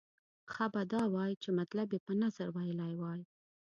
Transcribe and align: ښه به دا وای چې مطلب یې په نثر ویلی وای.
ښه 0.51 0.65
به 0.73 0.81
دا 0.93 1.01
وای 1.15 1.33
چې 1.41 1.49
مطلب 1.59 1.87
یې 1.95 1.99
په 2.05 2.13
نثر 2.21 2.47
ویلی 2.55 2.93
وای. 3.01 3.21